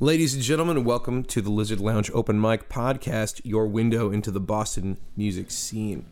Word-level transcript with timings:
Ladies 0.00 0.32
and 0.32 0.44
gentlemen, 0.44 0.84
welcome 0.84 1.24
to 1.24 1.42
the 1.42 1.50
Lizard 1.50 1.80
Lounge 1.80 2.08
Open 2.14 2.40
Mic 2.40 2.68
Podcast, 2.68 3.40
your 3.42 3.66
window 3.66 4.12
into 4.12 4.30
the 4.30 4.38
Boston 4.38 4.96
music 5.16 5.50
scene. 5.50 6.06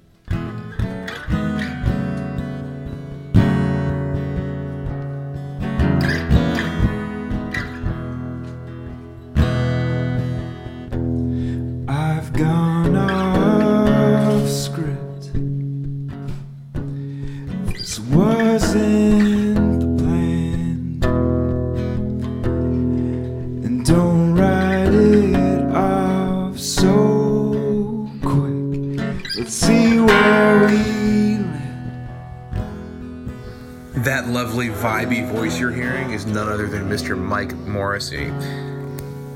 That 34.17 34.29
lovely, 34.29 34.69
vibey 34.69 35.31
voice 35.31 35.61
you're 35.61 35.71
hearing 35.71 36.13
is 36.13 36.25
none 36.25 36.49
other 36.49 36.67
than 36.69 36.89
Mr. 36.89 37.19
Mike 37.19 37.55
Morrissey. 37.55 38.31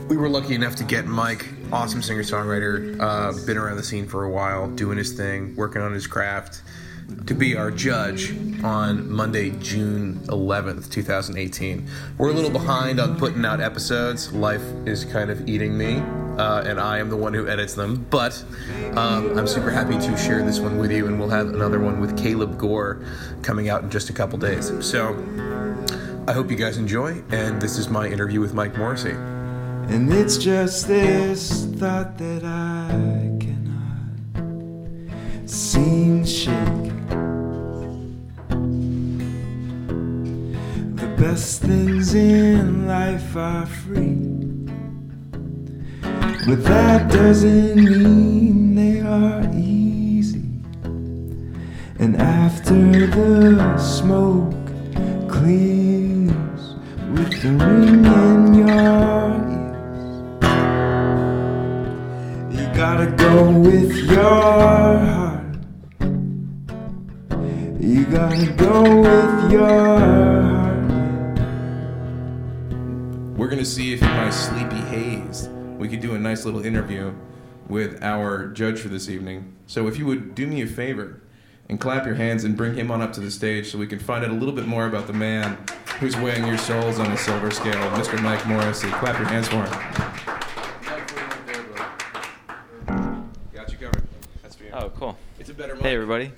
We 0.08 0.16
were 0.16 0.30
lucky 0.30 0.54
enough 0.54 0.74
to 0.76 0.84
get 0.84 1.04
Mike, 1.04 1.46
awesome 1.70 2.00
singer 2.00 2.22
songwriter, 2.22 2.98
uh, 2.98 3.44
been 3.44 3.58
around 3.58 3.76
the 3.76 3.82
scene 3.82 4.08
for 4.08 4.24
a 4.24 4.30
while, 4.30 4.70
doing 4.70 4.96
his 4.96 5.12
thing, 5.12 5.54
working 5.54 5.82
on 5.82 5.92
his 5.92 6.06
craft, 6.06 6.62
to 7.26 7.34
be 7.34 7.54
our 7.58 7.70
judge 7.70 8.32
on 8.64 9.12
Monday, 9.12 9.50
June 9.60 10.18
11th, 10.28 10.90
2018. 10.90 11.86
We're 12.16 12.30
a 12.30 12.32
little 12.32 12.48
behind 12.48 13.00
on 13.00 13.18
putting 13.18 13.44
out 13.44 13.60
episodes. 13.60 14.32
Life 14.32 14.64
is 14.86 15.04
kind 15.04 15.30
of 15.30 15.46
eating 15.46 15.76
me, 15.76 15.96
uh, 16.38 16.64
and 16.66 16.80
I 16.80 16.98
am 16.98 17.08
the 17.10 17.16
one 17.16 17.34
who 17.34 17.48
edits 17.48 17.74
them. 17.74 18.06
But 18.10 18.42
um, 18.96 19.36
I'm 19.38 19.46
super 19.46 19.70
happy 19.70 19.98
to 19.98 20.16
share 20.16 20.42
this 20.44 20.60
one 20.60 20.78
with 20.78 20.90
you, 20.92 21.06
and 21.06 21.18
we'll 21.18 21.30
have 21.30 21.48
another 21.48 21.80
one 21.80 22.00
with 22.00 22.16
Caleb 22.16 22.58
Gore 22.58 23.02
coming 23.42 23.68
out 23.68 23.82
in 23.82 23.90
just 23.90 24.10
a 24.10 24.12
couple 24.12 24.38
days. 24.38 24.72
So 24.84 25.16
I 26.28 26.32
hope 26.32 26.50
you 26.50 26.56
guys 26.56 26.76
enjoy, 26.76 27.22
and 27.30 27.60
this 27.60 27.78
is 27.78 27.88
my 27.88 28.06
interview 28.06 28.40
with 28.40 28.54
Mike 28.54 28.76
Morrissey. 28.76 29.16
And 29.90 30.12
it's 30.12 30.36
just 30.36 30.86
this 30.86 31.64
thought 31.76 32.16
that 32.18 32.44
I 32.44 32.90
cannot 33.40 34.14
seem 35.48 36.22
to 36.22 36.30
shake. 36.30 36.90
The 40.96 41.08
best 41.18 41.62
things 41.62 42.14
in 42.14 42.86
life 42.86 43.34
are 43.36 43.66
free, 43.66 44.49
but 46.50 46.64
that 46.64 47.08
doesn't 47.08 47.76
mean 47.76 48.74
they 48.74 49.00
are 49.00 49.48
easy. 49.54 50.42
And 52.00 52.16
after 52.16 53.06
the 53.06 53.78
smoke 53.78 54.52
clears 55.28 56.74
with 57.14 57.40
the 57.40 57.52
ring 57.52 58.04
in 58.04 58.54
your 58.54 59.30
ears, 59.60 60.06
you 62.52 62.66
gotta 62.74 63.06
go 63.12 63.52
with 63.52 63.94
your 64.10 64.18
heart. 64.18 65.54
You 67.78 68.06
gotta 68.06 68.46
go 68.56 68.82
with 69.06 69.52
your 69.52 69.98
heart. 70.00 71.38
We're 73.38 73.48
gonna 73.48 73.64
see 73.64 73.92
if 73.92 74.00
my 74.00 74.30
sleepy 74.30 74.80
haze 74.90 75.48
we 75.80 75.88
could 75.88 76.00
do 76.00 76.14
a 76.14 76.18
nice 76.18 76.44
little 76.44 76.62
interview 76.62 77.14
with 77.66 78.02
our 78.04 78.48
judge 78.48 78.78
for 78.78 78.88
this 78.88 79.08
evening. 79.08 79.56
So 79.66 79.88
if 79.88 79.98
you 79.98 80.04
would 80.04 80.34
do 80.34 80.46
me 80.46 80.60
a 80.60 80.66
favor 80.66 81.22
and 81.70 81.80
clap 81.80 82.04
your 82.04 82.16
hands 82.16 82.44
and 82.44 82.54
bring 82.54 82.74
him 82.74 82.90
on 82.90 83.00
up 83.00 83.14
to 83.14 83.20
the 83.20 83.30
stage 83.30 83.72
so 83.72 83.78
we 83.78 83.86
can 83.86 83.98
find 83.98 84.22
out 84.22 84.30
a 84.30 84.34
little 84.34 84.54
bit 84.54 84.66
more 84.66 84.86
about 84.86 85.06
the 85.06 85.14
man 85.14 85.56
who's 85.98 86.14
weighing 86.18 86.46
your 86.46 86.58
souls 86.58 86.98
on 86.98 87.10
a 87.10 87.16
silver 87.16 87.50
scale, 87.50 87.80
Mr. 87.92 88.20
Mike 88.22 88.46
Morrissey. 88.46 88.90
Clap 88.90 89.18
your 89.18 89.28
hands 89.28 89.48
for 89.48 89.64
him. 89.64 89.72
Got 93.54 93.72
you 93.72 93.78
covered. 93.78 94.06
That's 94.42 94.56
for 94.56 94.64
you. 94.64 94.70
Oh, 94.74 94.90
cool. 94.90 95.16
It's 95.38 95.48
a 95.48 95.54
better 95.54 95.74
mic. 95.76 95.84
Hey, 95.84 95.94
everybody. 95.94 96.30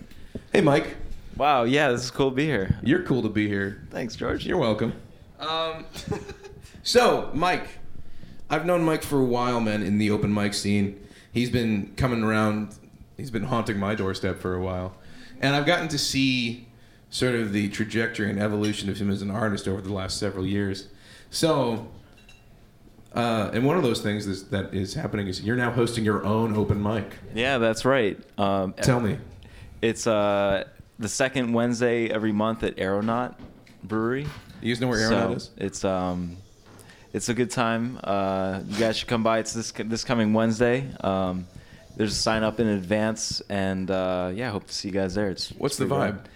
Hey, 0.53 0.61
Mike. 0.61 0.95
Wow, 1.37 1.65
yeah, 1.65 1.91
this 1.91 2.05
is 2.05 2.13
cool 2.13 2.31
to 2.31 2.37
be 2.37 2.45
here. 2.45 2.79
You're 2.85 3.03
cool 3.03 3.23
to 3.23 3.29
be 3.29 3.49
here. 3.49 3.89
Thanks, 3.91 4.15
George. 4.15 4.47
You're 4.47 4.59
welcome. 4.59 4.93
Um, 5.41 5.85
so, 6.85 7.31
Mike, 7.35 7.67
I've 8.53 8.67
known 8.67 8.85
Mike 8.85 9.03
for 9.03 9.19
a 9.19 9.25
while, 9.25 9.61
man, 9.61 9.83
in 9.83 9.97
the 9.97 10.11
open 10.11 10.33
mic 10.33 10.53
scene. 10.53 11.01
He's 11.33 11.49
been 11.49 11.95
coming 11.97 12.23
around, 12.23 12.75
he's 13.17 13.31
been 13.31 13.45
haunting 13.45 13.79
my 13.79 13.95
doorstep 13.95 14.39
for 14.41 14.55
a 14.55 14.61
while. 14.61 14.95
And 15.41 15.57
I've 15.57 15.65
gotten 15.65 15.89
to 15.89 15.99
see 15.99 16.69
sort 17.09 17.35
of 17.35 17.55
the 17.55 17.71
trajectory 17.71 18.29
and 18.29 18.39
evolution 18.39 18.91
of 18.91 18.99
him 18.99 19.11
as 19.11 19.23
an 19.23 19.31
artist 19.31 19.67
over 19.67 19.81
the 19.81 19.93
last 19.93 20.19
several 20.19 20.47
years. 20.47 20.89
So, 21.31 21.89
uh, 23.15 23.51
and 23.55 23.65
one 23.65 23.79
of 23.79 23.83
those 23.83 24.03
things 24.03 24.27
is, 24.27 24.49
that 24.49 24.75
is 24.75 24.93
happening 24.93 25.29
is 25.29 25.41
you're 25.41 25.57
now 25.57 25.71
hosting 25.71 26.05
your 26.05 26.23
own 26.23 26.55
open 26.55 26.83
mic. 26.83 27.07
Yeah, 27.35 27.57
that's 27.57 27.87
right. 27.87 28.21
Um, 28.37 28.75
Tell 28.75 29.01
me. 29.01 29.17
It's 29.81 30.07
uh, 30.07 30.65
the 30.99 31.09
second 31.09 31.55
Wednesday 31.55 32.11
every 32.11 32.33
month 32.33 32.65
at 32.65 32.77
Aeronaut 32.77 33.39
Brewery. 33.83 34.27
You 34.61 34.75
guys 34.75 34.81
know 34.83 34.89
where 34.89 35.09
so 35.09 35.15
Aeronaut 35.15 35.37
is? 35.39 35.51
It's 35.57 35.85
um, 35.87 36.37
it's 37.13 37.29
a 37.29 37.35
good 37.35 37.51
time. 37.51 37.99
Uh, 38.03 38.61
you 38.67 38.79
guys 38.79 38.97
should 38.97 39.09
come 39.09 39.23
by. 39.23 39.39
It's 39.39 39.53
this 39.53 39.73
this 39.73 40.05
coming 40.05 40.33
Wednesday. 40.33 40.89
Um, 41.01 41.47
there's 41.97 42.13
a 42.13 42.17
sign 42.17 42.43
up 42.43 42.59
in 42.61 42.67
advance, 42.69 43.43
and 43.49 43.91
uh, 43.91 44.31
yeah, 44.35 44.49
I 44.49 44.51
hope 44.51 44.67
to 44.67 44.73
see 44.73 44.89
you 44.89 44.95
guys 44.95 45.15
there. 45.15 45.29
It's 45.31 45.51
What's 45.51 45.77
the 45.77 45.85
vibe? 45.85 46.01
rad. 46.01 46.29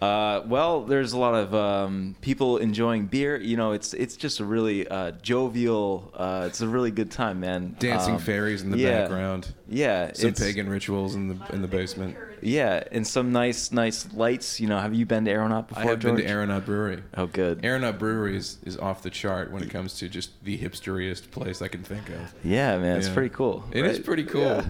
Uh, 0.00 0.42
well, 0.46 0.82
there's 0.84 1.12
a 1.12 1.18
lot 1.18 1.34
of 1.34 1.54
um, 1.54 2.16
people 2.22 2.56
enjoying 2.56 3.06
beer. 3.06 3.36
You 3.36 3.56
know, 3.58 3.72
it's 3.72 3.92
it's 3.92 4.16
just 4.16 4.40
a 4.40 4.44
really 4.44 4.88
uh, 4.88 5.10
jovial. 5.22 6.10
Uh, 6.14 6.44
it's 6.46 6.62
a 6.62 6.66
really 6.68 6.90
good 6.90 7.10
time, 7.10 7.40
man. 7.40 7.76
Dancing 7.78 8.14
Um, 8.14 8.20
fairies 8.20 8.62
in 8.62 8.70
the 8.70 8.78
yeah. 8.78 9.02
background. 9.02 9.52
Yeah, 9.68 10.12
Some 10.14 10.32
pagan 10.32 10.68
rituals 10.68 11.14
in 11.14 11.28
the 11.28 11.36
in 11.52 11.60
the 11.62 11.68
basement. 11.68 12.16
Yeah, 12.42 12.82
and 12.90 13.06
some 13.06 13.30
nice 13.32 13.72
nice 13.72 14.10
lights. 14.14 14.58
You 14.58 14.68
know, 14.68 14.78
have 14.78 14.94
you 14.94 15.04
been 15.04 15.26
to 15.26 15.30
Aeronaut 15.30 15.68
before? 15.68 15.82
I 15.84 15.86
have 15.86 16.00
been 16.00 16.16
to 16.16 16.26
Aeronaut 16.26 16.64
Brewery. 16.64 17.02
Oh, 17.16 17.26
good. 17.26 17.62
Aeronaut 17.62 17.98
Brewery 17.98 18.36
is, 18.36 18.56
is 18.64 18.78
off 18.78 19.02
the 19.02 19.10
chart 19.10 19.52
when 19.52 19.62
it 19.62 19.68
comes 19.68 19.98
to 19.98 20.08
just 20.08 20.30
the 20.44 20.56
hipsteriest 20.56 21.30
place 21.30 21.60
I 21.60 21.68
can 21.68 21.82
think 21.82 22.08
of. 22.08 22.34
Yeah, 22.42 22.78
man, 22.78 22.96
it's 22.96 23.10
pretty 23.10 23.28
cool. 23.34 23.64
It 23.70 23.84
is 23.84 23.98
pretty 23.98 24.24
cool. 24.24 24.40
Yeah. 24.40 24.64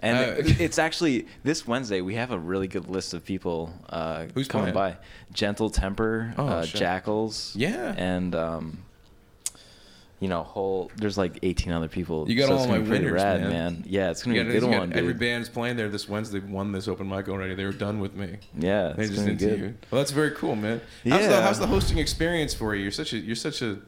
And 0.00 0.18
Uh, 0.18 0.42
it's 0.58 0.78
actually 0.78 1.26
this 1.42 1.66
Wednesday. 1.66 2.00
We 2.02 2.16
have 2.16 2.30
a 2.30 2.38
really 2.38 2.68
good 2.68 2.88
list 2.88 3.14
of 3.14 3.24
people 3.24 3.72
uh, 3.88 4.26
Who's 4.34 4.46
coming 4.48 4.72
playing? 4.72 4.94
by. 4.94 4.98
Gentle 5.32 5.70
Temper, 5.70 6.34
Oh, 6.36 6.46
uh. 6.46 6.66
Jackals. 6.66 7.54
Yeah. 7.56 7.94
and 7.96 8.34
um, 8.34 8.78
you 10.20 10.28
know, 10.28 10.42
whole. 10.42 10.90
There's 10.96 11.18
like 11.18 11.38
18 11.42 11.72
other 11.74 11.88
people. 11.88 12.26
You 12.28 12.36
got 12.36 12.48
so 12.48 12.56
all 12.56 12.66
my 12.68 12.78
winners, 12.78 13.12
rad, 13.12 13.42
man. 13.42 13.84
Yeah, 13.86 14.10
it's 14.10 14.22
gonna 14.22 14.36
You 14.36 14.44
be 14.44 14.48
a 14.56 14.60
good 14.60 14.70
got 14.70 14.78
one, 14.78 14.92
Every 14.94 15.12
dude. 15.12 15.20
band's 15.20 15.48
playing 15.50 15.76
there 15.76 15.90
this 15.90 16.08
Wednesday. 16.08 16.38
Won 16.40 16.72
this 16.72 16.88
open 16.88 17.06
mic 17.08 17.28
already. 17.28 17.54
They 17.54 17.64
were 17.66 17.72
done 17.72 18.00
with 18.00 18.14
me. 18.14 18.36
Yeah, 18.58 18.94
They 18.96 19.04
it's 19.04 19.12
just 19.14 19.26
be 19.26 19.34
good. 19.34 19.58
you. 19.58 19.74
Well, 19.90 20.00
that's 20.00 20.12
very 20.12 20.30
cool, 20.30 20.56
man. 20.56 20.80
How's, 21.06 21.20
the, 21.22 21.28
Yeah. 21.30 21.42
how's 21.42 21.58
the 21.58 21.66
hosting 21.66 21.98
experience 21.98 22.54
for 22.54 22.74
you? 22.74 22.82
You're 22.82 22.92
such 22.92 23.12
a 23.12 23.18
you're 23.18 23.36
such 23.36 23.60
a 23.60 23.78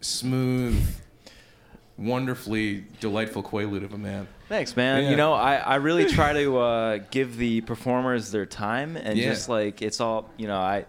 smooth, 0.00 0.82
wonderfully 2.02 2.84
delightful 3.00 3.42
quaalude 3.42 3.84
of 3.84 3.92
a 3.94 3.98
man. 3.98 4.26
Thanks, 4.48 4.76
man. 4.76 5.04
Yeah. 5.04 5.10
You 5.10 5.16
know, 5.16 5.32
I, 5.32 5.56
I 5.56 5.74
really 5.76 6.04
try 6.06 6.32
to 6.34 6.58
uh, 6.58 6.98
give 7.10 7.36
the 7.36 7.60
performers 7.62 8.30
their 8.30 8.46
time 8.46 8.96
and 8.96 9.18
Yeah. 9.18 9.30
just 9.30 9.48
like 9.48 9.82
it's 9.82 10.00
all 10.00 10.28
you 10.36 10.46
know. 10.46 10.58
I 10.58 10.84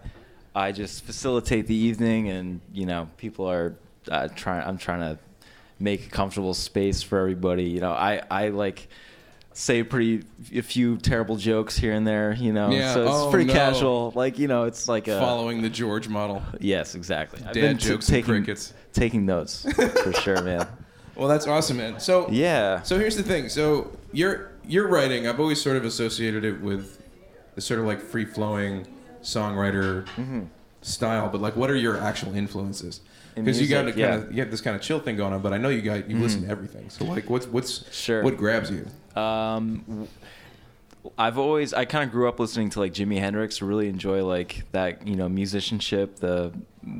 I 0.54 0.72
just 0.72 1.04
facilitate 1.04 1.66
the 1.66 1.74
evening, 1.74 2.28
and 2.28 2.60
you 2.72 2.86
know, 2.86 3.08
people 3.16 3.46
are 3.50 3.74
uh, 4.10 4.28
trying. 4.28 4.66
I'm 4.66 4.78
trying 4.78 5.00
to 5.00 5.18
make 5.80 6.06
a 6.06 6.10
comfortable 6.10 6.54
space 6.54 7.02
for 7.02 7.18
everybody. 7.18 7.64
You 7.64 7.80
know, 7.80 7.92
I 7.92 8.22
I 8.30 8.48
like 8.48 8.88
say 9.56 9.82
pretty 9.84 10.24
a 10.54 10.62
few 10.62 10.96
terrible 10.96 11.36
jokes 11.36 11.76
here 11.76 11.92
and 11.92 12.06
there. 12.06 12.34
You 12.34 12.52
know, 12.52 12.70
Yeah. 12.70 12.92
so 12.92 13.02
it's 13.04 13.10
Oh, 13.14 13.30
pretty 13.30 13.46
no. 13.46 13.52
casual. 13.54 14.12
Like 14.14 14.38
you 14.38 14.46
know, 14.48 14.64
it's 14.64 14.88
like 14.88 15.08
a 15.08 15.18
Following 15.18 15.62
the 15.62 15.70
George 15.70 16.08
model. 16.08 16.42
yes, 16.60 16.94
exactly. 16.94 17.40
I've 17.46 17.54
been 17.54 17.78
t- 17.78 17.88
jokes 17.88 18.08
and 18.08 18.14
taking 18.16 18.34
crickets. 18.34 18.74
taking 18.92 19.24
notes 19.26 19.64
for 20.02 20.12
sure, 20.12 20.42
man. 20.42 20.66
Well, 21.16 21.28
that's 21.28 21.46
awesome, 21.46 21.76
man. 21.76 22.00
So 22.00 22.28
Yeah. 22.30 22.82
So 22.82 22.98
here's 22.98 23.16
the 23.16 23.22
thing. 23.22 23.48
So 23.48 23.90
your 24.12 24.50
your 24.66 24.88
writing, 24.88 25.26
I've 25.28 25.40
always 25.40 25.60
sort 25.60 25.76
of 25.76 25.84
associated 25.84 26.44
it 26.44 26.60
with 26.60 27.00
the 27.54 27.60
sort 27.60 27.80
of 27.80 27.86
like 27.86 28.00
free 28.00 28.24
flowing 28.24 28.86
songwriter 29.22 30.06
Mm-hmm. 30.16 30.42
style. 30.82 31.28
But 31.28 31.40
like, 31.40 31.56
what 31.56 31.70
are 31.70 31.76
your 31.76 31.98
actual 32.00 32.34
influences? 32.34 33.00
In 33.36 33.44
Because 33.44 33.60
you 33.60 33.66
got 33.68 33.84
music, 33.86 34.02
kind. 34.02 34.20
Mm-hmm. 34.20 34.28
of 34.30 34.34
you 34.34 34.42
have 34.42 34.50
this 34.50 34.60
kind 34.60 34.76
of 34.76 34.82
chill 34.82 35.00
thing 35.00 35.16
going 35.16 35.32
on. 35.32 35.40
But 35.42 35.52
I 35.52 35.58
know 35.58 35.68
you 35.68 35.82
got 35.82 36.08
you 36.08 36.18
listen 36.18 36.42
to 36.44 36.48
everything. 36.48 36.88
So 36.90 37.04
like, 37.04 37.28
what's 37.28 37.46
what's 37.46 37.84
Sure. 37.94 38.22
what 38.22 38.36
grabs 38.36 38.70
you? 38.70 38.86
Um, 39.20 39.84
w- 39.88 40.08
I've 41.18 41.38
always 41.38 41.72
I 41.74 41.84
kind 41.84 42.04
of 42.04 42.10
grew 42.10 42.28
up 42.28 42.40
listening 42.40 42.70
to 42.70 42.80
like 42.80 42.92
Jimi 42.94 43.18
Hendrix. 43.18 43.60
Really 43.62 43.88
enjoy 43.88 44.24
like 44.24 44.64
that 44.72 45.06
you 45.06 45.16
know 45.16 45.28
musicianship. 45.28 46.16
The 46.16 46.52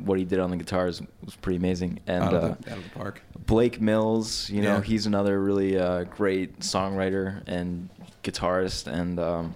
what 0.05 0.19
he 0.19 0.25
did 0.25 0.41
on 0.41 0.51
the 0.51 0.57
guitars 0.57 1.03
was 1.25 1.37
pretty 1.37 1.57
amazing. 1.57 2.01
And 2.07 2.25
out, 2.25 2.35
of 2.35 2.43
uh, 2.43 2.55
the, 2.61 2.73
out 2.73 2.79
of 2.79 2.85
the 2.85 2.91
park. 2.91 3.23
Blake 3.47 3.81
Mills, 3.81 4.49
you 4.49 4.63
know, 4.63 4.77
Yeah. 4.77 4.83
he's 4.83 5.07
another 5.07 5.39
really 5.41 5.79
uh, 5.79 6.05
great 6.05 6.61
songwriter 6.61 7.43
and 7.47 7.91
guitarist. 8.23 8.87
And 8.87 9.21
um, 9.21 9.55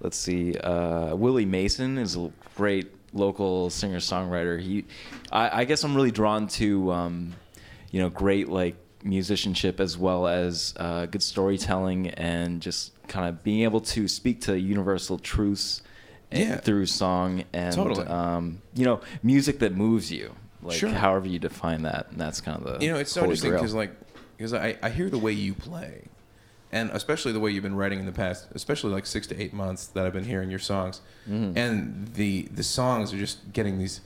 let's 0.00 0.16
see, 0.16 0.56
uh, 0.56 1.14
Willie 1.14 1.46
Mason 1.46 1.98
is 1.98 2.16
a 2.16 2.32
great 2.56 2.90
local 3.12 3.70
singer 3.70 3.98
songwriter. 3.98 4.60
He, 4.60 4.86
I, 5.30 5.60
I 5.60 5.64
guess, 5.64 5.84
I'm 5.84 5.94
really 5.94 6.10
drawn 6.10 6.48
to, 6.48 6.90
um, 6.90 7.34
you 7.92 8.00
know, 8.00 8.10
great 8.10 8.48
like 8.48 8.74
musicianship 9.02 9.80
as 9.80 9.96
well 9.98 10.26
as 10.26 10.74
uh, 10.76 11.06
good 11.06 11.22
storytelling 11.22 12.08
and 12.10 12.60
just 12.60 12.92
kind 13.08 13.28
of 13.28 13.42
being 13.42 13.62
able 13.62 13.80
to 13.80 14.06
speak 14.08 14.40
to 14.42 14.58
universal 14.58 15.18
truths. 15.18 15.82
Yeah. 16.32 16.58
Through 16.58 16.86
song 16.86 17.42
and 17.52 17.74
Totally. 17.74 18.06
um, 18.06 18.62
you 18.76 18.84
know 18.84 19.00
music 19.20 19.58
that 19.58 19.74
moves 19.74 20.12
you, 20.12 20.36
like 20.62 20.78
Sure. 20.78 20.90
however 20.90 21.26
you 21.26 21.40
define 21.40 21.82
that, 21.82 22.06
and 22.12 22.20
that's 22.20 22.40
kind 22.40 22.56
of 22.56 22.78
the 22.78 22.84
You 22.86 22.92
know, 22.92 22.98
it's 23.00 23.10
so 23.10 23.22
interesting 23.22 23.50
because 23.50 23.74
like 23.74 23.90
because 24.36 24.54
I, 24.54 24.76
I 24.80 24.90
hear 24.90 25.10
the 25.10 25.18
way 25.18 25.32
you 25.32 25.54
play, 25.54 26.04
and 26.70 26.88
especially 26.92 27.32
the 27.32 27.40
way 27.40 27.50
you've 27.50 27.64
been 27.64 27.74
writing 27.74 27.98
in 27.98 28.06
the 28.06 28.12
past, 28.12 28.46
especially 28.54 28.92
like 28.92 29.06
six 29.06 29.26
to 29.26 29.42
eight 29.42 29.52
months 29.52 29.88
that 29.88 30.06
I've 30.06 30.12
been 30.12 30.22
hearing 30.24 30.50
your 30.50 30.60
songs, 30.60 31.00
Mm-hmm. 31.28 31.58
and 31.58 32.14
the 32.14 32.42
the 32.54 32.62
songs 32.62 33.12
are 33.12 33.18
just 33.18 33.52
getting 33.52 33.78
these 33.78 34.00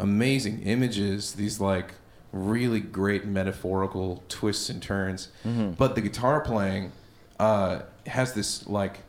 amazing 0.00 0.62
images, 0.62 1.34
these 1.34 1.60
like 1.60 1.94
really 2.32 2.80
great 2.80 3.24
metaphorical 3.24 4.22
twists 4.28 4.68
and 4.70 4.82
turns. 4.82 5.28
Mm-hmm. 5.44 5.72
But 5.72 5.94
the 5.94 6.00
guitar 6.00 6.40
playing 6.40 6.92
uh, 7.38 7.80
has 8.06 8.34
this 8.34 8.66
like 8.68 9.00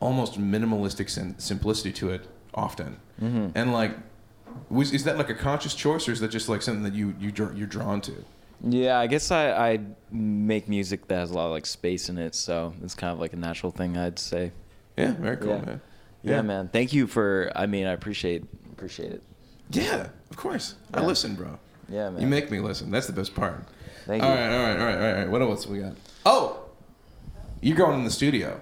almost 0.00 0.38
minimalistic 0.40 1.08
sim- 1.10 1.36
simplicity 1.38 1.92
to 1.92 2.10
it 2.10 2.26
often, 2.54 2.98
Mm-hmm. 3.22 3.48
and 3.54 3.72
like. 3.72 3.96
Was, 4.70 4.92
is 4.92 5.02
that 5.02 5.18
like 5.18 5.30
a 5.30 5.34
conscious 5.34 5.74
choice, 5.74 6.08
or 6.08 6.12
is 6.12 6.20
that 6.20 6.28
just 6.30 6.48
like 6.48 6.62
something 6.62 6.84
that 6.84 6.94
you, 6.94 7.12
you 7.18 7.32
you're 7.56 7.66
drawn 7.66 8.00
to? 8.02 8.12
Yeah, 8.62 9.00
I 9.00 9.08
guess 9.08 9.32
I, 9.32 9.50
I 9.50 9.80
make 10.12 10.68
music 10.68 11.08
that 11.08 11.16
has 11.16 11.32
a 11.32 11.34
lot 11.34 11.46
of 11.46 11.50
like 11.50 11.66
space 11.66 12.08
in 12.08 12.18
it, 12.18 12.36
so 12.36 12.72
it's 12.84 12.94
kind 12.94 13.12
of 13.12 13.18
like 13.18 13.32
a 13.32 13.36
natural 13.36 13.72
thing, 13.72 13.96
I'd 13.96 14.16
say. 14.20 14.52
Yeah, 14.96 15.10
very 15.14 15.38
cool, 15.38 15.48
Yeah. 15.56 15.64
man. 15.64 15.80
Yeah, 16.22 16.42
man. 16.42 16.68
Thank 16.68 16.92
you 16.92 17.08
for. 17.08 17.50
I 17.56 17.66
mean, 17.66 17.84
I 17.86 17.92
appreciate 17.92 18.44
appreciate 18.72 19.10
it. 19.10 19.22
Yeah, 19.70 20.06
of 20.30 20.36
course. 20.36 20.76
I 20.92 21.00
listen, 21.04 21.34
bro. 21.34 21.58
Yeah, 21.88 22.10
man. 22.10 22.20
You 22.22 22.26
make 22.26 22.50
me 22.50 22.60
listen. 22.60 22.90
That's 22.90 23.06
the 23.06 23.12
best 23.12 23.34
part. 23.34 23.64
Thank 24.06 24.22
All 24.22 24.28
you. 24.30 24.34
right, 24.34 24.52
all 24.52 24.62
right, 24.62 24.78
all 24.78 24.86
right, 24.86 24.96
all 24.96 25.14
right. 25.20 25.30
What 25.30 25.42
else 25.42 25.66
we 25.66 25.78
got? 25.78 25.92
Oh, 26.26 26.60
you're 27.60 27.76
going 27.76 27.98
in 27.98 28.04
the 28.04 28.10
studio. 28.10 28.60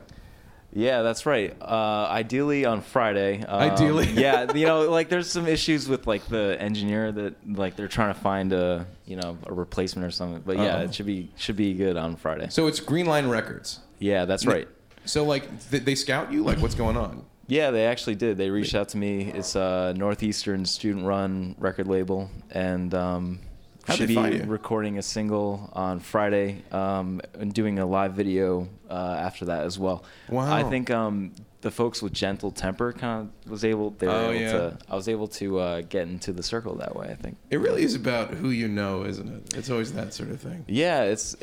Yeah, 0.75 1.03
that's 1.03 1.27
right. 1.27 1.55
Uh, 1.61 2.07
ideally 2.11 2.65
on 2.65 2.81
Friday. 2.81 3.43
Um, 3.45 3.61
Ideally. 3.73 4.07
yeah, 4.15 4.51
you 4.55 4.65
know, 4.67 4.89
like 4.91 5.11
there's 5.11 5.31
some 5.31 5.47
issues 5.47 5.87
with 5.87 6.07
like 6.07 6.25
the 6.29 6.57
engineer 6.59 7.13
that 7.13 7.57
like 7.59 7.77
they're 7.77 7.89
trying 7.89 8.15
to 8.15 8.19
find 8.19 8.55
a 8.55 8.87
you 9.05 9.17
know 9.17 9.37
a 9.47 9.53
replacement 9.53 10.07
or 10.07 10.11
something. 10.11 10.43
But 10.47 10.57
yeah, 10.57 10.77
Uh-oh. 10.77 10.85
it 10.85 10.95
should 10.95 11.05
be 11.07 11.31
should 11.37 11.57
be 11.57 11.75
good 11.75 11.99
on 11.99 12.17
Friday. 12.17 12.47
So 12.49 12.69
it's 12.69 12.81
Green 12.81 13.05
Line 13.05 13.29
Records. 13.29 13.81
Yeah, 13.99 14.25
that's 14.25 14.47
right. 14.47 14.67
So 15.05 15.25
like 15.25 15.45
th- 15.71 15.85
they 15.85 15.95
scout 15.95 16.33
you? 16.33 16.43
Like 16.43 16.59
what's 16.59 16.75
going 16.75 16.97
on? 16.97 17.27
Yeah, 17.53 17.71
they 17.71 17.85
actually 17.85 18.15
did. 18.15 18.39
They 18.39 18.49
reached 18.49 18.75
out 18.75 18.89
to 18.91 18.97
me. 18.97 19.31
It's 19.31 19.57
a 19.57 19.93
northeastern 19.95 20.65
student-run 20.65 21.55
record 21.59 21.87
label, 21.87 22.31
and 22.51 22.95
um, 22.95 23.41
How'd 23.85 23.99
should 23.99 24.09
be 24.09 24.41
recording 24.41 24.97
a 24.97 25.03
single 25.03 25.69
on 25.75 26.01
Friday 26.01 26.63
um, 26.73 27.21
and 27.39 27.53
doing 27.53 27.79
a 27.79 27.85
live 27.85 28.15
video 28.15 28.69
uh, 28.89 29.17
after 29.21 29.45
that 29.45 29.65
as 29.65 29.79
well. 29.79 30.03
Wow. 30.31 30.51
I 30.51 30.63
think 30.63 30.91
um, 30.91 31.33
the 31.61 31.71
folks 31.71 32.01
with 32.01 32.15
Gentle 32.15 32.53
Temper 32.53 32.95
kind 32.95 33.29
of 33.45 33.51
was 33.51 33.67
able. 33.67 33.91
They 33.91 34.07
were 34.07 34.13
Oh, 34.15 34.31
able 34.31 34.41
yeah. 34.41 34.53
to. 34.53 34.79
I 34.89 34.97
was 34.97 35.09
able 35.09 35.29
to 35.29 35.59
uh, 35.59 35.81
get 35.83 36.09
into 36.09 36.33
the 36.33 36.43
circle 36.43 36.77
that 36.77 36.97
way. 36.97 37.09
I 37.11 37.17
think. 37.17 37.37
It 37.51 37.59
really 37.59 37.83
is 37.83 37.95
about 37.95 38.33
who 38.33 38.49
you 38.49 38.67
know, 38.67 39.05
isn't 39.05 39.29
it? 39.29 39.59
It's 39.59 39.69
always 39.69 39.93
that 39.93 40.15
sort 40.15 40.31
of 40.31 40.41
thing. 40.41 40.65
Yeah, 40.69 41.03
it's 41.03 41.37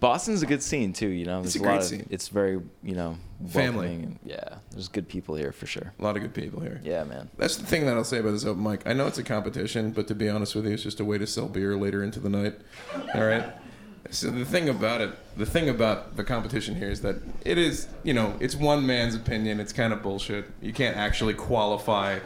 Boston's 0.00 0.42
a 0.42 0.46
good 0.46 0.62
scene 0.62 0.92
too. 0.92 1.08
You 1.08 1.24
know, 1.26 1.40
It's 1.40 1.54
there's 1.54 1.62
a 1.62 1.64
lot 1.66 1.70
great 1.72 1.78
of- 1.78 1.84
scene. 1.84 2.06
It's 2.10 2.28
very 2.28 2.60
you 2.82 2.94
know 2.94 3.16
Family. 3.48 4.08
Yeah, 4.24 4.56
there's 4.72 4.88
good 4.88 5.08
people 5.08 5.36
here 5.36 5.52
for 5.52 5.66
sure. 5.66 5.92
A 5.98 6.02
lot 6.02 6.16
of 6.16 6.22
good 6.22 6.34
people 6.34 6.60
here. 6.60 6.80
Yeah, 6.82 7.04
man. 7.04 7.30
That's 7.38 7.56
the 7.56 7.66
thing 7.66 7.86
that 7.86 7.96
I'll 7.96 8.02
say 8.04 8.18
about 8.18 8.32
this 8.32 8.44
open 8.44 8.62
mic. 8.64 8.82
I 8.84 8.92
know 8.94 9.06
it's 9.06 9.18
a 9.18 9.22
competition, 9.22 9.92
but 9.92 10.08
to 10.08 10.14
be 10.16 10.28
honest 10.28 10.56
with 10.56 10.66
you, 10.66 10.72
it's 10.72 10.82
just 10.82 10.98
a 10.98 11.04
way 11.04 11.18
to 11.18 11.26
sell 11.26 11.46
beer 11.48 11.76
later 11.76 12.02
into 12.02 12.18
the 12.18 12.28
night. 12.28 12.54
All 13.14 13.24
right. 13.24 13.44
So 14.10 14.30
the 14.30 14.44
thing 14.44 14.68
about 14.68 15.00
it, 15.02 15.10
the 15.36 15.46
thing 15.46 15.68
about 15.68 16.16
the 16.16 16.24
competition 16.24 16.74
here 16.74 16.90
is 16.90 17.02
that 17.02 17.16
it 17.44 17.58
is, 17.58 17.86
you 18.02 18.14
know, 18.14 18.34
it's 18.40 18.56
one 18.56 18.84
man's 18.86 19.14
opinion. 19.14 19.60
It's 19.60 19.72
kind 19.72 19.92
of 19.92 20.02
bullshit. 20.02 20.46
You 20.60 20.72
can't 20.72 20.96
actually 20.96 21.34
qualify. 21.34 22.18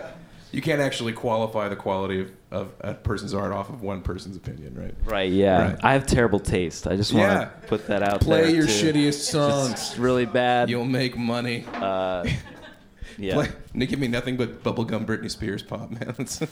You 0.52 0.60
can't 0.60 0.80
actually 0.82 1.14
qualify 1.14 1.68
the 1.68 1.76
quality 1.76 2.20
of, 2.20 2.30
of 2.50 2.72
a 2.82 2.92
person's 2.94 3.32
art 3.32 3.52
off 3.52 3.70
of 3.70 3.82
one 3.82 4.02
person's 4.02 4.36
opinion, 4.36 4.74
right? 4.78 4.94
Right, 5.04 5.32
yeah. 5.32 5.70
Right. 5.70 5.78
I 5.82 5.92
have 5.94 6.06
terrible 6.06 6.38
taste. 6.40 6.86
I 6.86 6.94
just 6.94 7.14
want 7.14 7.26
Yeah. 7.32 7.44
to 7.46 7.50
put 7.68 7.86
that 7.86 8.02
out 8.02 8.20
Play 8.20 8.36
there. 8.42 8.44
Play 8.46 8.54
your 8.56 8.66
too. 8.66 8.72
shittiest 8.72 9.30
songs. 9.30 9.70
Just 9.70 9.96
really 9.98 10.26
bad. 10.26 10.68
You'll 10.68 10.84
make 10.84 11.16
money. 11.16 11.64
uh, 11.72 12.28
yeah. 13.18 13.34
Play, 13.34 13.86
give 13.86 13.98
me 13.98 14.08
nothing 14.08 14.36
but 14.36 14.62
bubblegum 14.62 15.06
Britney 15.06 15.30
Spears 15.30 15.62
pop, 15.62 15.90
man. 15.90 16.14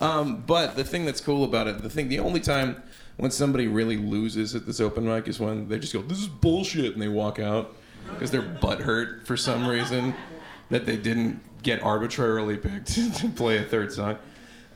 Um, 0.00 0.42
but 0.46 0.74
the 0.74 0.82
thing 0.84 1.04
that's 1.04 1.20
cool 1.20 1.44
about 1.44 1.68
it, 1.68 1.80
the 1.82 1.90
thing, 1.90 2.08
the 2.08 2.18
only 2.18 2.40
time 2.40 2.82
when 3.18 3.30
somebody 3.30 3.68
really 3.68 3.96
loses 3.96 4.54
at 4.54 4.66
this 4.66 4.80
open 4.80 5.04
mic 5.06 5.28
is 5.28 5.38
when 5.38 5.68
they 5.68 5.78
just 5.78 5.92
go, 5.92 6.00
"This 6.02 6.18
is 6.18 6.26
bullshit," 6.28 6.94
and 6.94 7.00
they 7.02 7.08
walk 7.08 7.38
out 7.38 7.76
because 8.08 8.30
they're 8.32 8.42
butthurt 8.42 9.26
for 9.26 9.36
some 9.36 9.66
reason 9.68 10.14
that 10.72 10.86
they 10.86 10.96
didn't 10.96 11.40
get 11.62 11.82
arbitrarily 11.82 12.56
picked 12.56 12.88
to 13.18 13.28
play 13.28 13.58
a 13.58 13.62
third 13.62 13.92
song. 13.92 14.16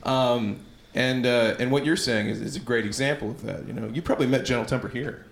Um, 0.03 0.59
and 0.95 1.25
uh, 1.25 1.55
and 1.59 1.71
what 1.71 1.85
you're 1.85 1.97
saying 1.97 2.27
is, 2.27 2.41
is 2.41 2.55
a 2.55 2.59
great 2.59 2.85
example 2.85 3.29
of 3.31 3.41
that. 3.43 3.67
You 3.67 3.73
know, 3.73 3.87
you 3.89 4.01
probably 4.01 4.27
met 4.27 4.45
Gentle 4.45 4.65
Temper 4.65 4.87
here, 4.87 5.25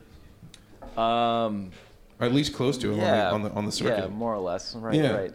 Um, 0.97 1.71
or 2.19 2.25
at 2.27 2.33
least 2.33 2.53
close 2.53 2.77
to 2.79 2.91
him 2.91 2.99
yeah. 2.99 3.31
on, 3.31 3.41
the, 3.43 3.49
on 3.49 3.53
the 3.53 3.57
on 3.59 3.65
the 3.65 3.71
circuit. 3.71 3.99
Yeah, 3.99 4.07
more 4.07 4.33
or 4.33 4.39
less. 4.39 4.75
Right, 4.75 4.95
Yeah. 4.95 5.11
right. 5.15 5.33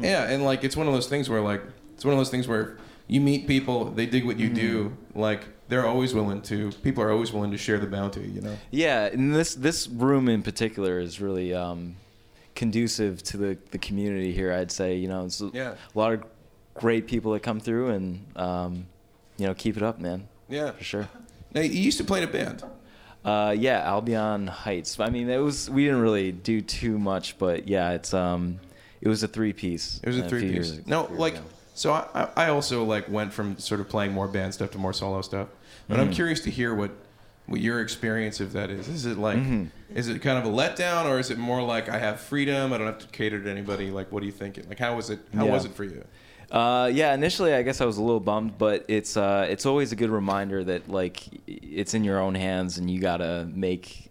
Yeah, 0.00 0.24
and 0.30 0.44
like 0.44 0.64
it's 0.64 0.76
one 0.76 0.86
of 0.86 0.94
those 0.94 1.08
things 1.08 1.28
where 1.28 1.40
like 1.40 1.62
it's 1.94 2.04
one 2.04 2.14
of 2.14 2.18
those 2.18 2.30
things 2.30 2.46
where 2.48 2.78
you 3.06 3.20
meet 3.20 3.46
people, 3.46 3.86
they 3.90 4.06
dig 4.06 4.24
what 4.24 4.38
you 4.38 4.48
do, 4.48 4.84
Mm-hmm. 4.90 5.20
like 5.20 5.44
they're 5.68 5.86
always 5.86 6.14
willing 6.14 6.42
to. 6.42 6.70
People 6.82 7.02
are 7.02 7.10
always 7.10 7.32
willing 7.32 7.50
to 7.50 7.58
share 7.58 7.78
the 7.78 7.86
bounty, 7.86 8.26
you 8.28 8.40
know. 8.40 8.56
Yeah, 8.70 9.06
and 9.06 9.34
this 9.34 9.54
this 9.54 9.86
room 9.88 10.28
in 10.28 10.42
particular 10.42 10.98
is 11.00 11.20
really 11.20 11.52
um, 11.54 11.96
conducive 12.64 13.22
to 13.22 13.36
the, 13.36 13.58
the 13.72 13.78
community 13.78 14.32
here. 14.32 14.50
I'd 14.52 14.72
say 14.72 14.96
you 14.96 15.08
know 15.08 15.26
it's 15.26 15.40
a 15.40 15.76
lot 15.94 16.12
of 16.14 16.24
great 16.74 17.06
people 17.06 17.32
that 17.32 17.42
come 17.42 17.60
through, 17.60 17.90
and 17.90 18.04
um, 18.36 18.86
you 19.36 19.46
know 19.46 19.54
keep 19.54 19.76
it 19.76 19.82
up, 19.82 19.98
man. 20.00 20.28
Yeah. 20.48 20.72
For 20.72 20.84
sure. 20.84 21.08
Now 21.54 21.60
you 21.60 21.80
used 21.90 21.98
to 21.98 22.04
play 22.04 22.22
in 22.22 22.28
a 22.28 22.32
band. 22.32 22.62
Uh, 23.24 23.54
yeah, 23.56 23.78
Albion 23.94 24.46
Heights. 24.46 24.98
I 25.00 25.10
mean, 25.10 25.28
it 25.30 25.38
was 25.38 25.70
we 25.70 25.84
didn't 25.84 26.00
really 26.00 26.32
do 26.32 26.60
too 26.60 26.98
much, 26.98 27.38
but 27.38 27.68
yeah, 27.68 27.92
it's 27.92 28.12
um, 28.14 28.60
it 29.00 29.08
was 29.08 29.22
a 29.22 29.28
three 29.28 29.52
piece. 29.52 30.00
It 30.02 30.08
was 30.08 30.18
a 30.18 30.28
three 30.28 30.50
piece. 30.52 30.80
No, 30.86 31.08
like 31.12 31.36
so 31.74 31.92
I, 31.92 32.28
I 32.36 32.48
also 32.48 32.84
like 32.84 33.08
went 33.08 33.32
from 33.32 33.58
sort 33.58 33.80
of 33.80 33.88
playing 33.88 34.12
more 34.12 34.28
band 34.28 34.54
stuff 34.54 34.70
to 34.72 34.78
more 34.78 34.92
solo 34.92 35.20
stuff. 35.22 35.48
But 35.88 35.94
Mm-hmm. 35.98 36.00
I'm 36.08 36.12
curious 36.14 36.40
to 36.40 36.50
hear 36.50 36.74
what 36.74 36.90
what 37.46 37.60
your 37.60 37.80
experience 37.80 38.40
of 38.40 38.52
that 38.52 38.70
is. 38.70 38.88
Is 38.88 39.04
it 39.06 39.18
like 39.18 39.36
Mm-hmm. 39.38 39.64
is 39.96 40.08
it 40.08 40.20
kind 40.22 40.38
of 40.38 40.44
a 40.44 40.56
letdown 40.56 41.04
or 41.06 41.18
is 41.18 41.30
it 41.30 41.38
more 41.38 41.62
like 41.62 41.88
I 41.88 41.98
have 41.98 42.20
freedom, 42.20 42.72
I 42.72 42.78
don't 42.78 42.86
have 42.86 42.98
to 43.00 43.06
cater 43.08 43.40
to 43.42 43.50
anybody? 43.50 43.90
Like 43.90 44.10
what 44.12 44.22
are 44.22 44.26
you 44.26 44.32
thinking? 44.32 44.66
Like 44.68 44.78
how 44.78 44.96
was 44.96 45.10
it 45.10 45.20
how 45.34 45.44
Yeah. 45.46 45.52
was 45.52 45.64
it 45.64 45.72
for 45.74 45.84
you? 45.84 46.04
Uh, 46.50 46.88
yeah, 46.92 47.12
initially 47.14 47.52
I 47.54 47.62
guess 47.62 47.80
I 47.80 47.84
was 47.84 47.96
a 47.96 48.02
little 48.02 48.20
bummed, 48.20 48.58
but 48.58 48.84
it's 48.88 49.16
uh, 49.16 49.46
it's 49.48 49.66
always 49.66 49.92
a 49.92 49.96
good 49.96 50.10
reminder 50.10 50.62
that 50.64 50.88
like 50.88 51.22
it's 51.46 51.94
in 51.94 52.04
your 52.04 52.18
own 52.20 52.34
hands 52.34 52.78
and 52.78 52.90
you 52.90 53.00
gotta 53.00 53.48
make 53.52 54.10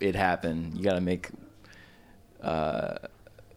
it 0.00 0.14
happen. 0.14 0.72
You 0.76 0.82
gotta 0.84 1.00
make. 1.00 1.30
Uh, 2.42 2.96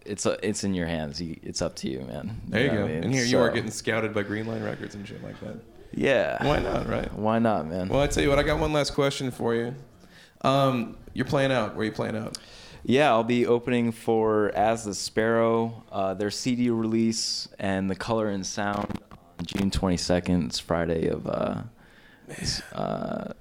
it's 0.06 0.26
uh, 0.26 0.38
it's 0.42 0.64
in 0.64 0.74
your 0.74 0.88
hands. 0.88 1.22
You, 1.22 1.38
it's 1.44 1.62
up 1.62 1.76
to 1.78 1.90
you, 1.90 2.00
man. 2.02 2.40
There 2.48 2.62
you 2.62 2.68
know 2.72 2.78
go. 2.78 2.86
I 2.86 2.88
mean? 2.88 3.04
And 3.06 3.14
here 3.14 3.26
you 3.26 3.40
are 3.40 3.50
getting 3.50 3.72
scouted 3.72 4.14
by 4.14 4.24
Green 4.24 4.48
Line 4.48 4.64
Records 4.64 4.96
and 4.96 5.06
shit 5.06 5.22
like 5.24 5.38
that. 5.42 5.58
Yeah. 5.94 6.44
Why 6.46 6.60
not, 6.60 6.88
right? 6.88 7.12
Why 7.14 7.40
not, 7.40 7.68
man? 7.68 7.90
Well, 7.90 8.02
I 8.02 8.08
tell 8.08 8.24
you 8.24 8.30
what, 8.30 8.40
I 8.40 8.44
got 8.44 8.60
one 8.60 8.74
last 8.74 8.94
question 8.94 9.32
for 9.32 9.56
you. 9.56 9.74
Um, 10.42 10.98
you're 11.14 11.26
playing 11.26 11.52
out. 11.52 11.72
Where 11.76 11.82
are 11.82 11.86
you 11.86 11.92
playing 11.92 12.16
out? 12.16 12.38
Yeah, 12.84 13.10
I'll 13.10 13.24
be 13.24 13.46
opening 13.46 13.92
for 13.92 14.52
As 14.56 14.86
the 14.86 14.94
Sparrow, 14.94 15.84
uh, 15.92 16.14
their 16.14 16.32
CD 16.32 16.70
release, 16.70 17.48
and 17.60 17.90
the 17.90 17.96
Color 17.96 18.30
and 18.30 18.46
Sound 18.46 19.02
on 19.12 19.46
June 19.46 19.72
22nd. 19.72 20.46
It's 20.48 20.60
Friday 20.60 21.08
of 21.08 21.28
uh, 21.28 21.64
uh, 22.74 23.34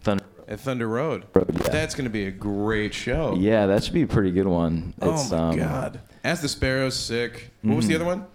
Thunder. 0.00 0.24
At 0.46 0.60
Thunder 0.60 0.86
Road. 0.86 1.24
Road, 1.34 1.50
yeah. 1.58 1.68
That's 1.70 1.94
going 1.94 2.04
to 2.04 2.10
be 2.10 2.26
a 2.26 2.30
great 2.30 2.92
show. 2.92 3.34
Yeah, 3.34 3.64
that 3.66 3.82
should 3.82 3.94
be 3.94 4.02
a 4.02 4.06
pretty 4.06 4.30
good 4.30 4.46
one. 4.46 4.92
Oh 5.00 5.14
It's, 5.14 5.30
my 5.30 5.38
um, 5.38 5.56
God. 5.56 6.00
As 6.22 6.42
the 6.42 6.48
Sparrows, 6.48 6.94
sick. 6.98 7.50
What 7.62 7.76
was 7.76 7.86
the 7.88 7.94
Mhm. 7.94 7.96
other 7.96 8.04
one? 8.04 8.26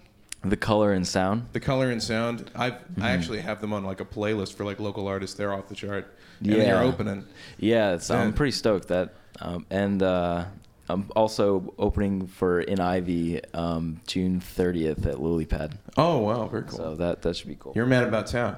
The 0.43 0.58
Color 0.58 0.93
and 0.93 1.05
Sound. 1.08 1.48
The 1.53 1.60
Color 1.60 1.91
and 1.91 2.01
Sound. 2.01 2.50
I 2.55 2.72
Mm-hmm. 2.72 3.03
I 3.03 3.12
actually 3.12 3.41
have 3.41 3.60
them 3.62 3.74
on 3.74 3.84
like 3.84 4.00
a 4.00 4.05
playlist 4.05 4.53
for 4.53 4.63
like 4.65 4.79
local 4.79 5.08
artists. 5.08 5.36
They're 5.36 5.53
off 5.53 5.67
the 5.67 5.75
chart. 5.75 6.13
And 6.39 6.48
Yeah. 6.48 6.55
they're 6.63 6.81
opening. 6.84 7.25
Yeah, 7.58 7.93
it's, 7.96 8.10
Yeah. 8.10 8.22
I'm 8.22 8.34
pretty 8.34 8.51
stoked 8.51 8.88
that. 8.88 9.13
Um, 9.41 9.65
and 9.69 10.01
uh, 10.01 10.46
I'm 10.88 11.10
also 11.15 11.74
opening 11.77 12.27
for 12.27 12.62
In 12.62 12.79
Ivy 12.79 13.41
um, 13.53 14.00
June 14.08 14.39
30th 14.41 15.05
at 15.05 15.15
Lilypad. 15.15 15.74
Oh 15.98 16.19
wow, 16.19 16.48
very 16.48 16.63
cool. 16.63 16.77
So 16.77 16.96
that 16.96 17.22
that 17.24 17.36
should 17.36 17.48
be 17.50 17.55
cool. 17.55 17.74
You're 17.75 17.86
mad 17.86 18.03
about 18.05 18.27
town. 18.27 18.55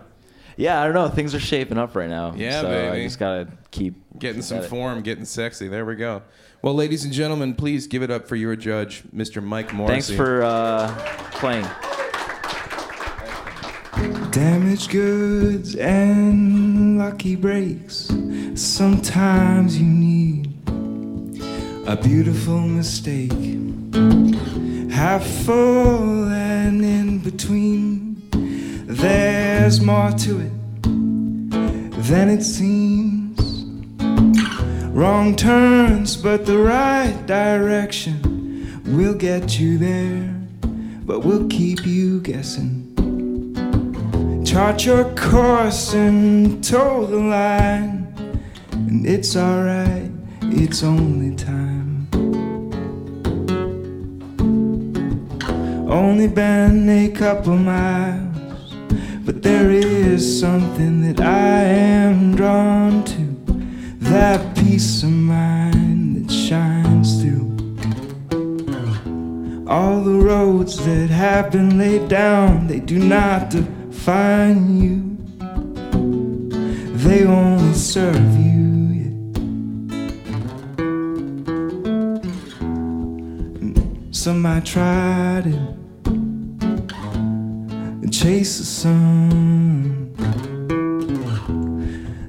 Yeah, 0.57 0.81
I 0.81 0.85
don't 0.85 0.93
know. 0.93 1.09
Things 1.09 1.33
are 1.35 1.39
shaping 1.39 1.77
up 1.77 1.95
right 1.95 2.09
now. 2.09 2.33
Yeah, 2.35 2.61
so 2.61 2.67
baby. 2.67 3.01
I 3.01 3.03
just 3.03 3.19
gotta 3.19 3.47
keep 3.71 3.95
Getting 4.19 4.41
some 4.41 4.59
at 4.59 4.63
it. 4.65 4.67
form, 4.67 5.01
getting 5.01 5.25
sexy. 5.25 5.67
There 5.67 5.85
we 5.85 5.95
go. 5.95 6.21
Well, 6.61 6.75
ladies 6.75 7.03
and 7.05 7.13
gentlemen, 7.13 7.55
please 7.55 7.87
give 7.87 8.03
it 8.03 8.11
up 8.11 8.27
for 8.27 8.35
your 8.35 8.55
judge, 8.55 9.03
Mr. 9.15 9.41
Mike 9.41 9.73
Morrissey. 9.73 9.93
Thanks 9.93 10.11
for 10.11 10.43
uh, 10.43 10.93
playing. 11.31 11.65
Damaged 14.31 14.91
goods 14.91 15.75
and 15.75 16.97
lucky 16.97 17.35
breaks. 17.35 18.09
Sometimes 18.55 19.79
you 19.79 19.85
need 19.87 20.47
a 21.87 21.97
beautiful 22.01 22.59
mistake. 22.61 23.31
Half 24.91 25.25
full 25.45 26.25
and 26.29 26.83
in 26.83 27.19
between. 27.19 28.10
There's 29.01 29.81
more 29.81 30.11
to 30.11 30.39
it 30.39 30.83
than 32.03 32.29
it 32.29 32.43
seems. 32.43 33.65
Wrong 34.93 35.35
turns, 35.35 36.15
but 36.15 36.45
the 36.45 36.59
right 36.59 37.15
direction 37.25 38.81
will 38.85 39.15
get 39.15 39.59
you 39.59 39.77
there, 39.79 40.35
but 41.03 41.21
we'll 41.21 41.47
keep 41.47 41.85
you 41.85 42.21
guessing. 42.21 42.87
Chart 44.45 44.85
your 44.85 45.05
course 45.15 45.93
and 45.93 46.63
toe 46.63 47.05
the 47.05 47.17
line. 47.17 48.13
And 48.71 49.05
it's 49.05 49.35
alright, 49.35 50.11
it's 50.41 50.83
only 50.83 51.35
time. 51.35 52.07
Only 55.89 56.27
been 56.27 56.89
a 56.89 57.09
couple 57.09 57.55
miles, 57.55 58.30
but 59.31 59.43
there 59.43 59.71
is 59.71 60.41
something 60.41 61.01
that 61.01 61.25
I 61.25 61.63
am 61.63 62.35
drawn 62.35 63.01
to. 63.05 63.23
That 64.09 64.57
peace 64.57 65.03
of 65.03 65.11
mind 65.11 66.17
that 66.17 66.33
shines 66.33 67.21
through. 67.21 67.49
All 69.69 70.01
the 70.01 70.19
roads 70.19 70.83
that 70.85 71.09
have 71.09 71.49
been 71.49 71.77
laid 71.77 72.09
down, 72.09 72.67
they 72.67 72.81
do 72.81 72.99
not 72.99 73.49
define 73.51 74.81
you. 74.81 75.17
They 76.97 77.25
only 77.25 77.73
serve 77.73 78.37
you. 78.37 78.51
Some 84.11 84.41
might 84.41 84.65
try 84.65 85.41
to 85.45 85.80
chase 88.21 88.59
the 88.59 88.63
sun, 88.63 90.13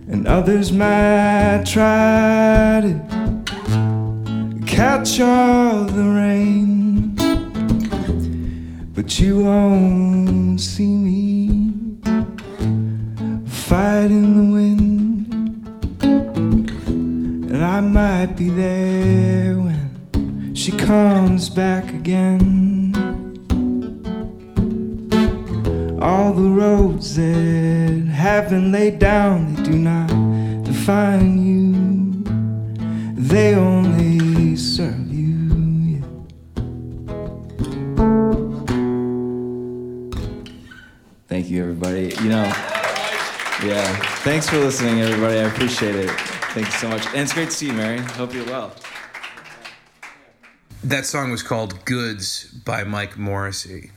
and 0.08 0.26
others 0.26 0.72
might 0.72 1.64
try 1.66 2.80
to 2.80 2.94
catch 4.66 5.20
all 5.20 5.84
the 5.84 6.02
rain. 6.02 7.14
But 8.94 9.20
you 9.20 9.40
won't 9.40 10.62
see 10.62 10.86
me 10.86 11.98
fighting 13.44 14.28
the 14.38 14.48
wind, 14.50 15.26
and 17.52 17.62
I 17.62 17.80
might 17.82 18.34
be 18.34 18.48
there 18.48 19.56
when 19.58 20.54
she 20.54 20.72
comes 20.72 21.50
back 21.50 21.92
again. 21.92 22.71
All 26.02 26.32
the 26.32 26.42
roads 26.42 27.14
that 27.14 28.08
have 28.10 28.50
been 28.50 28.72
laid 28.72 28.98
down, 28.98 29.54
they 29.54 29.62
do 29.62 29.78
not 29.78 30.08
define 30.64 31.38
you. 31.38 32.24
They 33.14 33.54
only 33.54 34.56
serve 34.56 35.12
you. 35.12 36.02
Thank 41.28 41.48
you, 41.48 41.62
everybody. 41.62 42.12
You 42.20 42.30
know, 42.30 42.52
yeah. 43.62 43.94
Thanks 44.24 44.48
for 44.48 44.58
listening, 44.58 45.02
everybody. 45.02 45.38
I 45.38 45.44
appreciate 45.44 45.94
it. 45.94 46.10
Thank 46.50 46.66
you 46.66 46.72
so 46.72 46.88
much. 46.88 47.06
And 47.06 47.18
it's 47.18 47.32
great 47.32 47.50
to 47.50 47.54
see 47.54 47.66
you, 47.66 47.74
Mary. 47.74 47.98
Hope 48.00 48.34
you're 48.34 48.44
well. 48.46 48.72
That 50.82 51.06
song 51.06 51.30
was 51.30 51.44
called 51.44 51.84
Goods 51.84 52.46
by 52.46 52.82
Mike 52.82 53.16
Morrissey. 53.16 53.92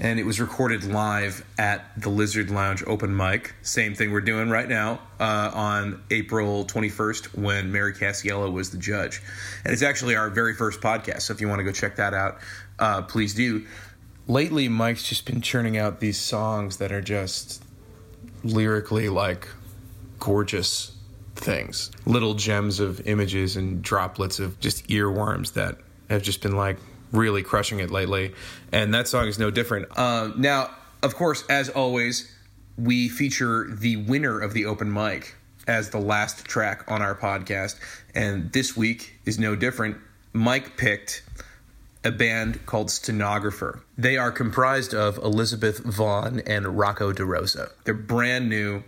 And 0.00 0.18
it 0.18 0.26
was 0.26 0.40
recorded 0.40 0.84
live 0.84 1.44
at 1.56 2.00
the 2.00 2.08
Lizard 2.08 2.50
Lounge 2.50 2.82
open 2.86 3.16
mic. 3.16 3.54
Same 3.62 3.94
thing 3.94 4.10
we're 4.10 4.20
doing 4.20 4.50
right 4.50 4.68
now 4.68 5.00
uh, 5.20 5.50
on 5.54 6.02
April 6.10 6.64
21st 6.64 7.38
when 7.38 7.70
Mary 7.70 7.94
Cassiello 7.94 8.52
was 8.52 8.70
the 8.70 8.76
judge. 8.76 9.22
And 9.64 9.72
it's 9.72 9.82
actually 9.82 10.16
our 10.16 10.30
very 10.30 10.54
first 10.54 10.80
podcast. 10.80 11.22
So 11.22 11.32
if 11.32 11.40
you 11.40 11.48
want 11.48 11.60
to 11.60 11.64
go 11.64 11.70
check 11.70 11.96
that 11.96 12.12
out, 12.12 12.38
uh, 12.80 13.02
please 13.02 13.34
do. 13.34 13.66
Lately, 14.26 14.68
Mike's 14.68 15.08
just 15.08 15.26
been 15.26 15.40
churning 15.40 15.78
out 15.78 16.00
these 16.00 16.18
songs 16.18 16.78
that 16.78 16.90
are 16.90 17.02
just 17.02 17.62
lyrically 18.42 19.08
like 19.08 19.48
gorgeous 20.18 20.96
things. 21.36 21.90
Little 22.04 22.34
gems 22.34 22.80
of 22.80 23.06
images 23.06 23.56
and 23.56 23.82
droplets 23.82 24.40
of 24.40 24.58
just 24.58 24.88
earworms 24.88 25.52
that 25.52 25.78
have 26.10 26.22
just 26.22 26.42
been 26.42 26.56
like 26.56 26.78
really 27.14 27.42
crushing 27.42 27.80
it 27.80 27.90
lately. 27.90 28.34
And 28.72 28.92
that 28.94 29.08
song 29.08 29.26
is 29.26 29.38
no 29.38 29.50
different. 29.50 29.88
Uh, 29.96 30.30
now, 30.36 30.70
of 31.02 31.14
course, 31.14 31.44
as 31.48 31.68
always, 31.68 32.34
we 32.76 33.08
feature 33.08 33.68
the 33.70 33.96
winner 33.96 34.38
of 34.40 34.52
the 34.52 34.66
open 34.66 34.92
mic 34.92 35.34
as 35.66 35.90
the 35.90 35.98
last 35.98 36.44
track 36.44 36.84
on 36.90 37.02
our 37.02 37.14
podcast. 37.14 37.78
And 38.14 38.52
this 38.52 38.76
week 38.76 39.14
is 39.24 39.38
no 39.38 39.56
different. 39.56 39.96
Mike 40.32 40.76
picked 40.76 41.22
a 42.04 42.10
band 42.10 42.66
called 42.66 42.90
Stenographer. 42.90 43.82
They 43.96 44.18
are 44.18 44.30
comprised 44.30 44.92
of 44.92 45.16
Elizabeth 45.18 45.78
Vaughn 45.78 46.40
and 46.46 46.78
Rocco 46.78 47.12
DeRosa. 47.12 47.70
They're 47.84 47.94
brand 47.94 48.50
new, 48.50 48.82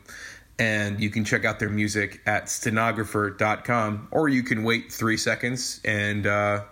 and 0.58 1.00
you 1.00 1.08
can 1.08 1.24
check 1.24 1.44
out 1.44 1.58
their 1.58 1.70
music 1.70 2.20
at 2.26 2.46
stenographer.com, 2.46 4.08
or 4.10 4.28
you 4.28 4.42
can 4.42 4.64
wait 4.64 4.92
three 4.92 5.16
seconds 5.16 5.80
and 5.84 6.26
uh, 6.26 6.64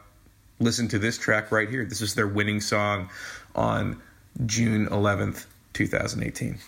listen 0.61 0.89
to 0.89 0.99
this 0.99 1.19
track 1.19 1.51
right 1.51 1.69
here. 1.69 1.85
This 1.85 2.01
is 2.01 2.15
their 2.15 2.27
winning 2.27 2.61
song 2.61 3.11
on 3.55 4.01
June 4.47 4.87
11th, 4.87 5.47
2018. 5.73 6.59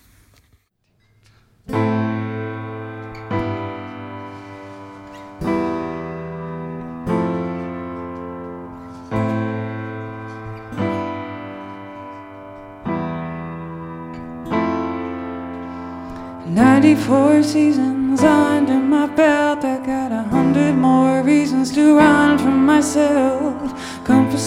Ninety-four 16.48 17.42
seasons 17.42 18.22
under 18.22 18.78
my 18.78 19.06
belt. 19.06 19.64
I 19.64 19.84
got 19.84 20.12
a 20.12 20.22
hundred 20.22 20.74
more 20.74 21.22
reasons 21.22 21.72
to 21.72 21.96
run 21.96 22.38
from 22.38 22.64
myself. 22.64 23.35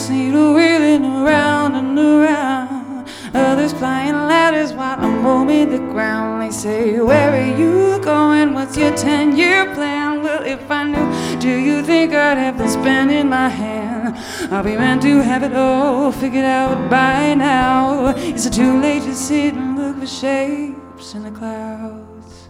Needle 0.10 0.56
wheeling 0.56 1.06
around 1.06 1.75
and 1.75 1.98
around. 2.00 3.08
Others 3.34 3.74
flying 3.74 4.13
ladders 4.13 4.74
while 4.74 5.00
I'm 5.00 5.24
roaming 5.24 5.70
the 5.70 5.78
ground. 5.78 6.42
They 6.42 6.50
say, 6.51 7.00
Where 7.00 7.32
are 7.32 7.58
you 7.58 8.00
going? 8.04 8.56
What's 8.56 8.75
your 8.75 8.96
ten-year 8.98 9.72
plan? 9.75 10.24
Well, 10.24 10.44
if 10.44 10.72
I 10.72 10.84
knew, 10.84 11.39
do 11.39 11.50
you 11.50 11.84
think 11.84 12.13
I'd 12.13 12.39
have 12.39 12.58
this 12.58 12.75
pen 12.78 13.12
in 13.12 13.30
my 13.30 13.50
hand? 13.50 14.18
I'll 14.51 14.63
be 14.63 14.75
meant 14.75 15.04
to 15.04 15.22
have 15.22 15.44
it 15.44 15.54
all 15.54 16.12
figured 16.12 16.46
out 16.46 16.89
by 16.89 17.36
now. 17.36 18.08
Is 18.16 18.48
it 18.48 18.54
too 18.54 18.82
late 18.82 19.04
to 19.04 19.13
sit 19.13 19.54
and 19.54 19.78
look 19.78 20.00
for 20.00 20.08
shapes 20.08 21.13
in 21.13 21.22
the 21.22 21.32
clouds? 21.32 22.50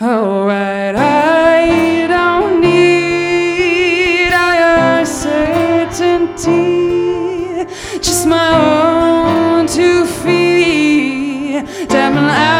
Alright, 0.00 0.94
my 8.26 9.58
own 9.60 9.66
two 9.66 10.04
feet. 10.04 11.64
Tapping 11.88 12.18
out 12.18 12.55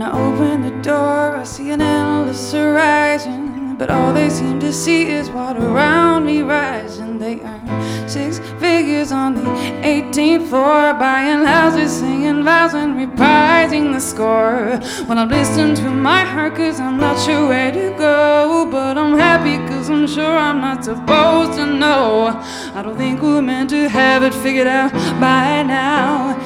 When 0.00 0.08
I 0.08 0.18
open 0.18 0.62
the 0.62 0.82
door, 0.82 1.36
I 1.36 1.44
see 1.44 1.68
an 1.72 1.82
endless 1.82 2.52
horizon. 2.52 3.76
But 3.76 3.90
all 3.90 4.14
they 4.14 4.30
seem 4.30 4.58
to 4.60 4.72
see 4.72 5.02
is 5.02 5.28
water 5.28 5.60
around 5.60 6.24
me 6.24 6.40
rising. 6.40 7.18
They 7.18 7.38
earn 7.40 8.08
six 8.08 8.38
figures 8.58 9.12
on 9.12 9.34
the 9.34 9.42
18th 9.82 10.48
floor, 10.48 10.94
buying 10.94 11.44
houses, 11.44 11.92
singing 11.92 12.42
vows, 12.44 12.72
and 12.72 12.94
reprising 12.94 13.92
the 13.92 14.00
score. 14.00 14.80
When 15.04 15.18
I'm 15.18 15.28
listening 15.28 15.74
to 15.76 15.90
my 15.90 16.24
heart, 16.24 16.54
cause 16.56 16.80
I'm 16.80 16.96
not 16.96 17.18
sure 17.18 17.48
where 17.48 17.70
to 17.70 17.94
go. 17.98 18.66
But 18.70 18.96
I'm 18.96 19.18
happy, 19.18 19.58
cause 19.68 19.90
I'm 19.90 20.06
sure 20.06 20.34
I'm 20.34 20.62
not 20.62 20.82
supposed 20.82 21.58
to 21.58 21.66
know. 21.66 22.28
I 22.74 22.80
don't 22.82 22.96
think 22.96 23.20
we're 23.20 23.42
meant 23.42 23.68
to 23.68 23.86
have 23.90 24.22
it 24.22 24.32
figured 24.32 24.66
out 24.66 24.92
by 25.20 25.62
now. 25.62 26.40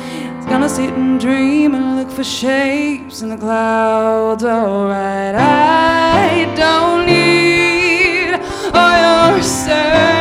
It's 0.45 0.53
gonna 0.53 0.69
sit 0.69 0.93
and 0.93 1.19
dream 1.19 1.75
and 1.75 1.97
look 1.97 2.11
for 2.11 2.23
shapes 2.23 3.23
in 3.23 3.31
the 3.31 3.37
clouds. 3.39 4.45
Alright, 4.45 5.35
I 5.35 6.53
don't 6.55 7.07
need 7.07 8.35
all 8.75 9.33
your 9.33 9.43
certainty. 9.43 10.14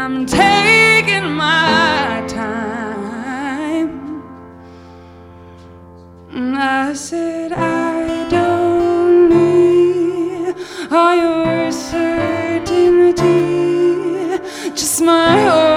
I'm 0.00 0.24
taking 0.26 1.28
my 1.32 2.24
time. 2.28 3.90
And 6.32 6.56
I 6.56 6.92
said, 6.92 7.52
I 7.52 8.28
don't 8.30 9.28
need 9.28 10.54
all 10.92 11.16
your 11.16 11.72
certainty, 11.72 13.18
just 14.72 15.02
my 15.02 15.48
own 15.48 15.67